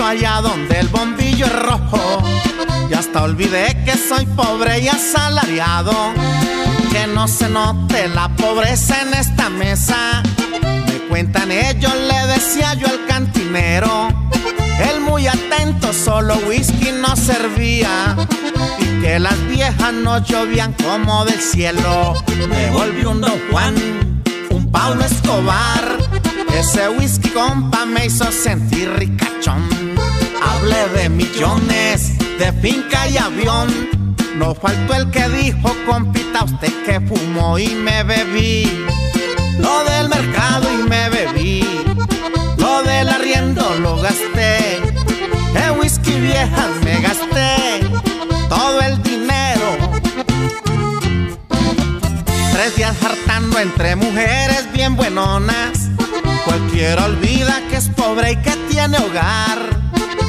[0.08, 2.22] Allá donde el bombillo es rojo.
[2.90, 5.92] Y hasta olvidé que soy pobre y asalariado.
[6.90, 10.22] Que no se note la pobreza en esta mesa.
[10.62, 14.08] Me cuentan ellos, le decía yo al cantinero.
[14.90, 18.16] Él muy atento, solo whisky no servía.
[18.78, 22.14] Y que las viejas no llovían como del cielo.
[22.48, 23.74] Me volvió un Don Juan,
[24.48, 25.98] un Pablo Escobar.
[26.54, 29.87] Ese whisky compa me hizo sentir ricachón.
[30.42, 33.68] Hablé de millones, de finca y avión.
[34.36, 38.86] No faltó el que dijo, compita, usted que fumó y me bebí.
[39.58, 41.64] Lo del mercado y me bebí.
[42.56, 44.76] Lo del arriendo lo gasté.
[45.54, 47.80] En whisky viejas me gasté
[48.48, 49.76] todo el dinero.
[52.52, 55.88] Tres días hartando entre mujeres bien buenonas.
[56.44, 59.77] Cualquiera olvida que es pobre y que tiene hogar.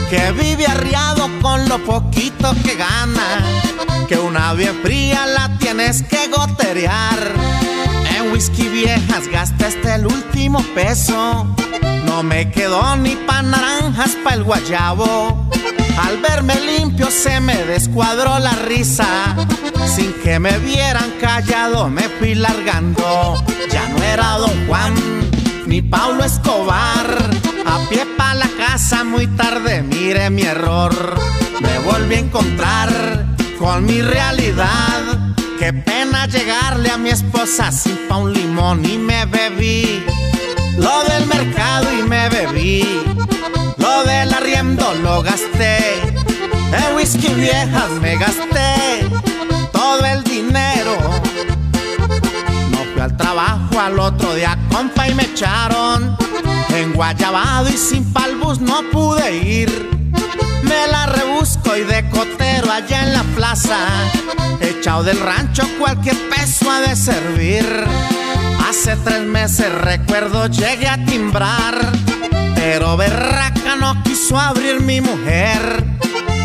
[0.10, 3.44] Que vive arriado con lo poquito que gana.
[4.08, 7.20] Que una bien fría la tienes que goterear.
[8.16, 11.46] En whisky viejas gastaste el último peso.
[12.06, 15.48] No me quedó ni pa' naranjas pa' el guayabo.
[16.02, 19.36] Al verme limpio se me descuadró la risa.
[19.96, 23.44] Sin que me vieran callado me fui largando.
[23.72, 24.94] Ya no era Don Juan
[25.68, 27.39] ni Paulo Escobar.
[27.70, 30.94] A pie pa' la casa muy tarde, mire mi error.
[31.62, 32.90] Me volví a encontrar
[33.60, 35.02] con mi realidad.
[35.60, 40.04] Qué pena llegarle a mi esposa sin pa' un limón y me bebí.
[40.78, 43.04] Lo del mercado y me bebí.
[43.78, 46.02] Lo del arriendo lo gasté.
[46.72, 49.08] En whisky viejas me gasté
[49.72, 50.98] todo el dinero.
[52.72, 56.19] No fui al trabajo al otro día, compa, y me echaron.
[57.00, 59.90] Guayabado y sin palbus no pude ir.
[60.64, 63.78] Me la rebusco y de cotero allá en la plaza.
[64.60, 67.66] Echado del rancho cualquier peso ha de servir.
[68.68, 71.90] Hace tres meses recuerdo llegué a timbrar.
[72.56, 75.86] Pero berraca no quiso abrir mi mujer.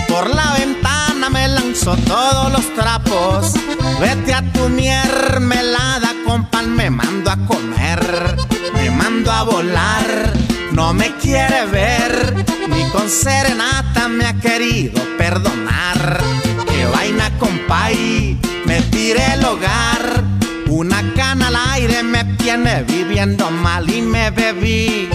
[0.06, 3.54] Por la ventana me lanzó todos los trapos.
[3.98, 6.12] Vete a tu mermelada,
[6.52, 8.36] pan me mando a comer.
[8.74, 10.32] Me mando a volar,
[10.74, 12.44] no me quiere ver.
[12.68, 16.20] Ni con serenata me ha querido perdonar.
[16.68, 20.24] Que vaina, compay, me tiré el hogar.
[20.68, 25.08] Una cana al aire me tiene viviendo mal y me bebí.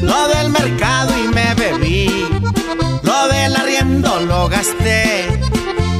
[0.00, 2.28] Lo del mercado y me bebí.
[3.02, 5.26] Lo del arriendo lo gasté.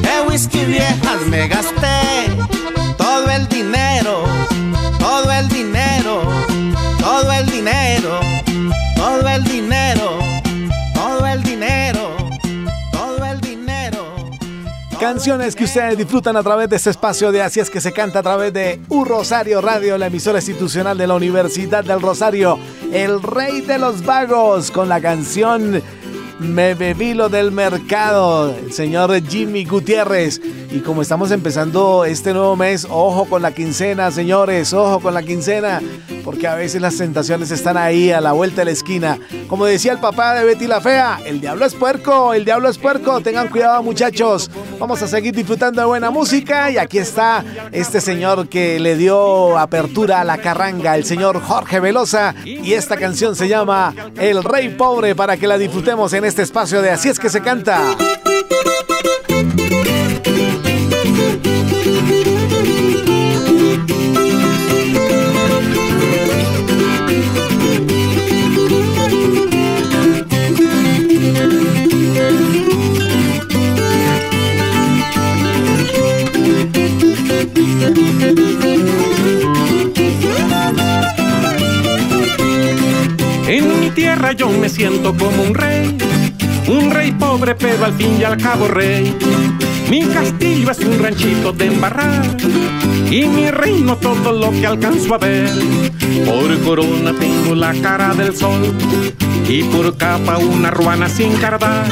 [0.02, 2.00] De whisky viejas me gasté.
[2.96, 4.24] Todo el dinero,
[15.06, 18.18] Canciones que ustedes disfrutan a través de este espacio de Así es que se canta
[18.18, 22.58] a través de Un Rosario Radio, la emisora institucional de la Universidad del Rosario,
[22.92, 25.80] el rey de los vagos, con la canción
[26.38, 30.38] Me bebí lo del mercado, el señor Jimmy Gutiérrez.
[30.70, 35.22] Y como estamos empezando este nuevo mes, ojo con la quincena, señores, ojo con la
[35.22, 35.80] quincena,
[36.22, 39.18] porque a veces las tentaciones están ahí a la vuelta de la esquina.
[39.48, 42.76] Como decía el papá de Betty la Fea, el diablo es puerco, el diablo es
[42.76, 44.50] puerco, tengan cuidado muchachos.
[44.78, 49.56] Vamos a seguir disfrutando de buena música y aquí está este señor que le dio
[49.56, 54.68] apertura a la carranga, el señor Jorge Velosa, y esta canción se llama El Rey
[54.68, 57.96] Pobre para que la disfrutemos en este espacio de Así es que se canta.
[87.96, 89.14] Fin y al cabo rey.
[89.90, 92.36] Mi castillo es un ranchito de embarrar
[93.10, 95.48] y mi reino todo lo que alcanzo a ver.
[96.24, 98.74] Por corona tengo la cara del sol
[99.48, 101.86] y por capa una ruana sin cardar.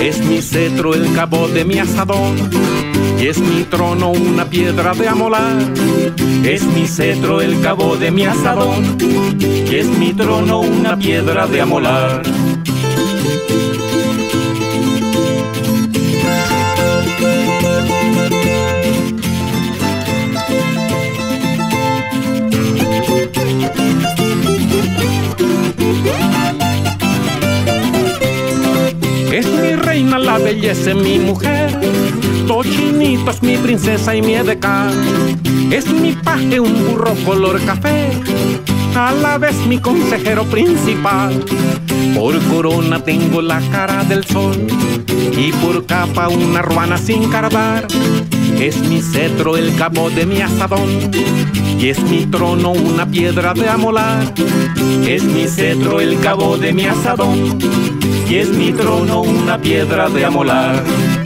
[0.00, 2.50] Es mi cetro el cabo de mi asadón
[3.20, 5.56] y es mi trono una piedra de amolar.
[6.44, 8.98] Es mi cetro el cabo de mi asadón
[9.40, 12.22] y es mi trono una piedra de amolar.
[30.66, 31.78] Es mi mujer.
[32.46, 34.92] Tochinito es mi princesa y mi edecán.
[35.70, 38.10] Es mi paje un burro color café.
[38.94, 41.44] A la vez mi consejero principal.
[42.14, 44.66] Por corona tengo la cara del sol
[45.36, 47.86] y por capa una ruana sin cardar.
[48.58, 51.10] Es mi cetro el cabo de mi asadón
[51.78, 54.32] y es mi trono una piedra de amolar.
[55.06, 57.58] Es mi cetro el cabo de mi asadón
[58.28, 61.23] y es mi trono una piedra de amolar.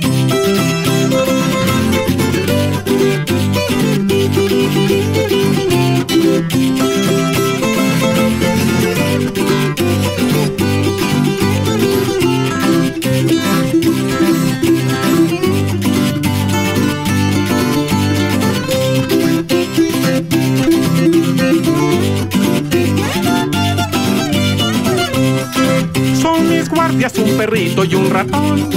[27.39, 28.69] Perrito y un ratón,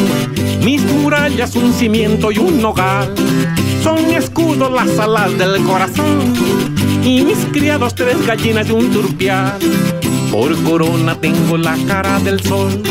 [0.64, 3.12] mis murallas un cimiento y un nogal.
[3.84, 6.32] Son mi escudo las alas del corazón
[7.04, 9.58] y mis criados tres gallinas y un turpial.
[10.32, 12.84] Por corona tengo la cara del sol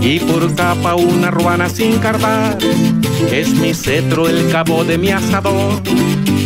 [0.00, 2.56] y por capa una ruana sin cardar.
[3.30, 5.82] Es mi cetro el cabo de mi asador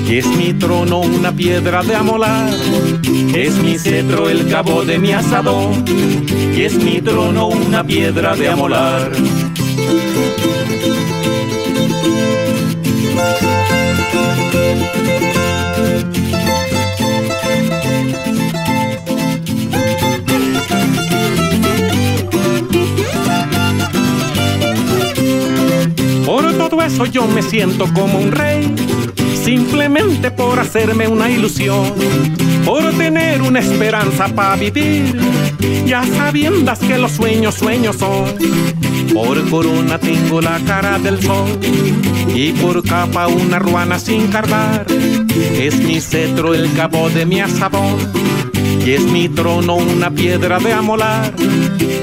[0.09, 2.51] es mi trono una piedra de amolar.
[3.35, 5.75] Es mi cetro el cabo de mi asador
[6.55, 9.13] y es mi trono una piedra de amolar.
[26.25, 28.75] Por todo eso yo me siento como un rey,
[29.47, 31.95] simplemente por hacerme una ilusión,
[32.65, 35.17] por tener una esperanza para vivir,
[35.87, 38.25] ya sabiendas que los sueños sueños son.
[39.15, 41.61] Por corona tengo la cara del sol
[42.35, 44.85] y por capa una ruana sin cardar.
[45.55, 47.99] Es mi cetro el cabo de mi asadón
[48.85, 51.33] y es mi trono una piedra de amolar.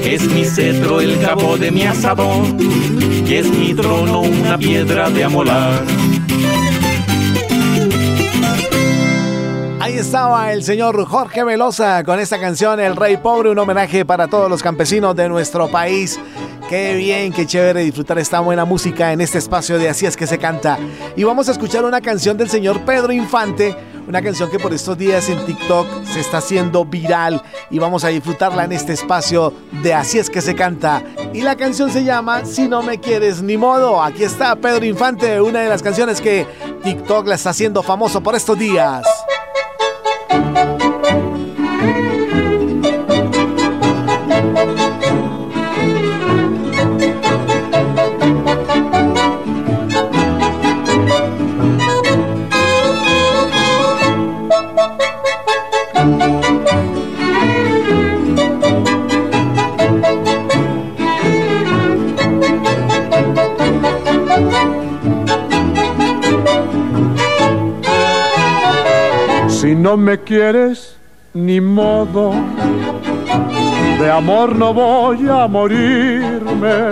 [0.02, 2.56] Es mi cetro el cabo de mi asadón
[3.28, 5.84] y es mi trono una piedra de amolar.
[10.04, 14.50] Estaba el señor Jorge Velosa con esta canción El Rey Pobre, un homenaje para todos
[14.50, 16.20] los campesinos de nuestro país.
[16.68, 20.26] Qué bien, qué chévere disfrutar esta buena música en este espacio de Así es que
[20.26, 20.78] se canta.
[21.16, 23.74] Y vamos a escuchar una canción del señor Pedro Infante,
[24.06, 28.08] una canción que por estos días en TikTok se está haciendo viral y vamos a
[28.08, 31.02] disfrutarla en este espacio de Así es que se canta.
[31.32, 34.02] Y la canción se llama Si no me quieres ni modo.
[34.02, 36.46] Aquí está Pedro Infante, una de las canciones que
[36.82, 39.06] TikTok la está haciendo famoso por estos días.
[69.94, 70.96] No me quieres,
[71.34, 72.32] ni modo,
[74.00, 76.90] de amor no voy a morirme.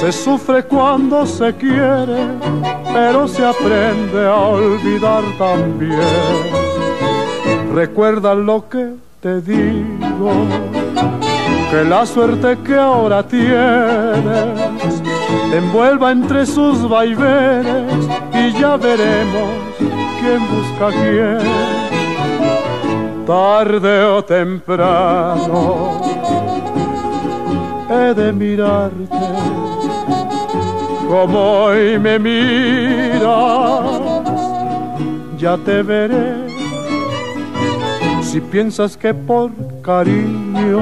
[0.00, 2.28] Se sufre cuando se quiere,
[2.94, 6.00] pero se aprende a olvidar también.
[7.74, 10.30] Recuerda lo que te digo,
[11.70, 15.02] que la suerte que ahora tienes
[15.50, 19.68] te envuelva entre sus vaivenes y ya veremos
[20.20, 21.77] quién busca quién.
[23.28, 26.00] Tarde o temprano
[27.90, 29.04] he de mirarte
[31.06, 33.20] como hoy me miras,
[35.36, 36.48] ya te veré.
[38.22, 39.50] Si piensas que por
[39.82, 40.80] cariño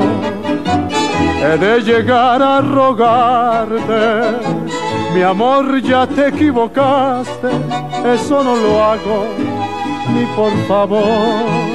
[1.42, 4.36] he de llegar a rogarte,
[5.12, 7.48] mi amor ya te equivocaste,
[8.14, 9.24] eso no lo hago
[10.14, 11.65] ni por favor.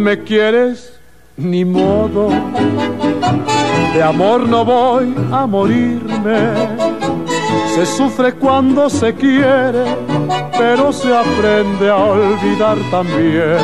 [0.00, 0.98] Me quieres,
[1.36, 2.30] ni modo,
[3.94, 6.54] de amor no voy a morirme.
[7.74, 9.84] Se sufre cuando se quiere,
[10.58, 13.58] pero se aprende a olvidar también.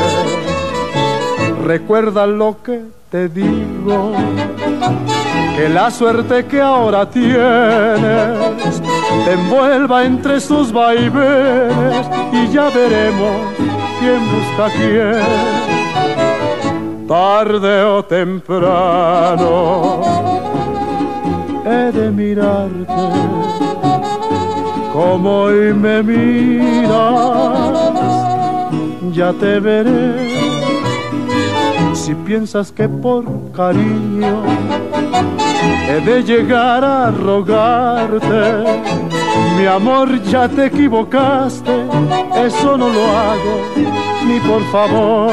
[1.65, 4.13] Recuerda lo que te digo,
[5.57, 8.83] que la suerte que ahora tienes
[9.25, 13.55] te envuelva entre sus vaivenes y ya veremos
[13.99, 15.56] quién busca quién
[17.07, 20.01] tarde o temprano
[21.65, 23.37] he de mirarte
[24.97, 26.91] como hoy me miras,
[29.13, 30.33] ya te veré.
[31.93, 34.43] Si piensas que por cariño
[35.91, 38.65] he de llegar a rogarte,
[39.59, 41.75] mi amor ya te equivocaste,
[42.47, 43.61] eso no lo hago
[44.27, 45.31] ni por favor.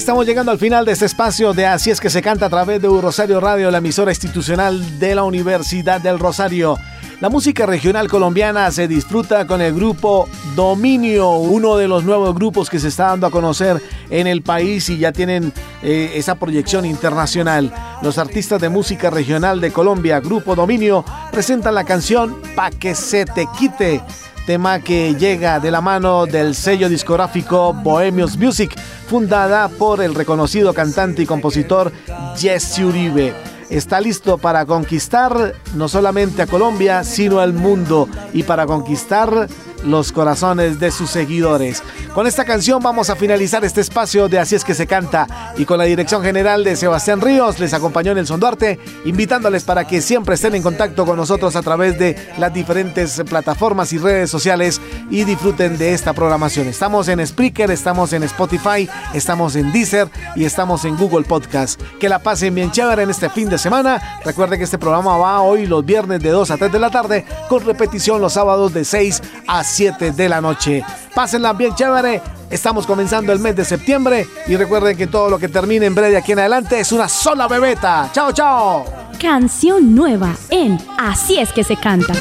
[0.00, 2.80] Estamos llegando al final de este espacio de Así es que se canta a través
[2.80, 6.78] de Rosario Radio, la emisora institucional de la Universidad del Rosario.
[7.20, 10.26] La música regional colombiana se disfruta con el grupo
[10.56, 14.88] Dominio, uno de los nuevos grupos que se está dando a conocer en el país
[14.88, 17.70] y ya tienen eh, esa proyección internacional.
[18.00, 23.26] Los artistas de música regional de Colombia, Grupo Dominio, presentan la canción Pa' que se
[23.26, 24.02] te quite
[24.50, 28.76] tema que llega de la mano del sello discográfico Bohemios Music,
[29.06, 31.92] fundada por el reconocido cantante y compositor
[32.36, 33.32] Jesse Uribe.
[33.68, 39.46] Está listo para conquistar no solamente a Colombia, sino al mundo y para conquistar
[39.84, 41.82] los corazones de sus seguidores.
[42.14, 45.64] Con esta canción vamos a finalizar este espacio de Así es que se canta y
[45.64, 50.34] con la dirección general de Sebastián Ríos les acompañó Nelson Duarte, invitándoles para que siempre
[50.34, 55.24] estén en contacto con nosotros a través de las diferentes plataformas y redes sociales y
[55.24, 56.68] disfruten de esta programación.
[56.68, 61.80] Estamos en Spreaker, estamos en Spotify, estamos en Deezer y estamos en Google Podcast.
[61.98, 64.20] Que la pasen bien chévere en este fin de semana.
[64.24, 67.24] Recuerden que este programa va hoy los viernes de 2 a 3 de la tarde
[67.48, 70.84] con repetición los sábados de 6 a 7 de la noche.
[71.14, 72.20] Pásenla bien chévere.
[72.50, 76.16] Estamos comenzando el mes de septiembre y recuerden que todo lo que termine en breve
[76.16, 78.10] aquí en adelante es una sola bebeta.
[78.12, 78.84] Chao, chao.
[79.20, 82.14] Canción nueva en Así es que se canta.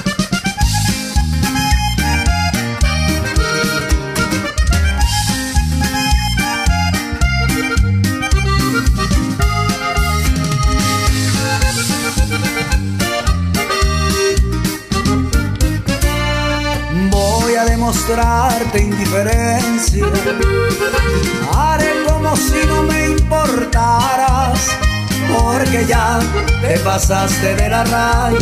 [18.10, 20.06] Mostrarte indiferencia.
[21.56, 24.60] Haré como si no me importaras,
[25.32, 26.20] porque ya
[26.62, 28.40] te pasaste de la raya.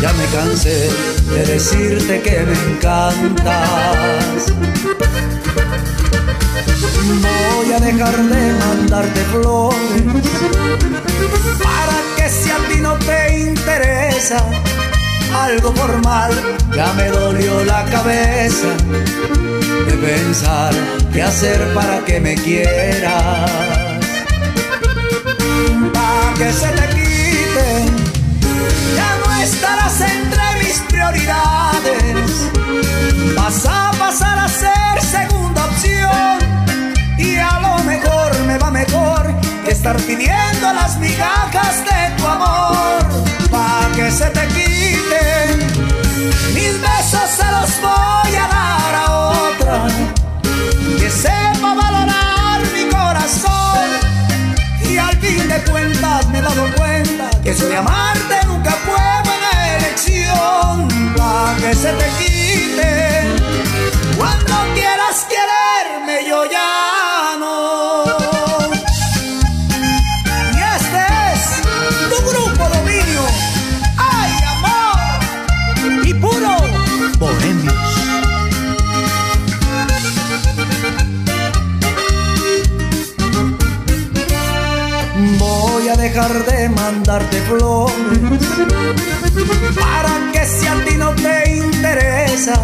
[0.00, 0.88] Ya me cansé
[1.30, 4.52] de decirte que me encantas.
[7.56, 10.02] Voy a dejar de mandarte flores
[11.62, 14.44] para que si a ti no te interesa
[15.34, 16.32] algo formal,
[16.74, 18.68] ya me dolió la cabeza
[19.86, 20.72] de pensar
[21.12, 23.50] qué hacer para que me quieras.
[25.92, 27.68] Para que se te quite,
[28.96, 32.50] ya no estarás entre mis prioridades.
[33.36, 36.38] Vas a pasar a ser segunda opción
[37.18, 42.98] y a lo mejor me va mejor que estar pidiendo las migajas de tu amor
[43.50, 44.77] pa' que se te quiten.
[46.54, 49.86] Mis besos se los voy a dar a otra
[50.98, 53.88] que sepa valorar mi corazón.
[54.90, 59.76] Y al fin de cuentas me he dado cuenta que soy amarte nunca fue buena
[59.76, 60.88] elección.
[61.16, 62.38] Pa' que se te quite.
[86.18, 87.94] Dejar de mandarte flores
[89.78, 92.54] para que si a ti no te interesa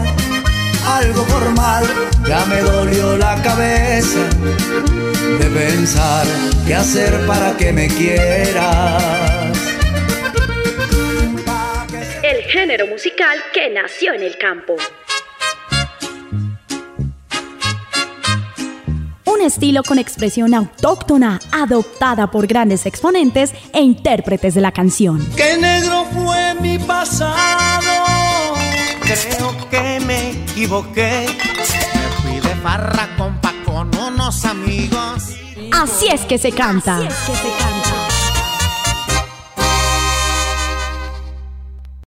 [0.88, 1.84] algo formal,
[2.26, 4.18] ya me dolió la cabeza
[5.38, 6.26] de pensar
[6.66, 9.57] qué hacer para que me quieras.
[12.22, 14.76] El género musical que nació en el campo.
[19.45, 25.26] Estilo con expresión autóctona, adoptada por grandes exponentes e intérpretes de la canción.
[25.36, 28.55] ¡Qué negro fue mi pasado!
[29.03, 31.26] Creo que me equivoqué.
[31.28, 35.22] Me fui de farra con con unos somos amigos.
[35.72, 36.99] Así es que se canta.
[36.99, 37.84] Así es que se canta.